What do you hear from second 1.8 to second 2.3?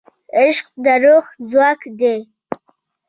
دی.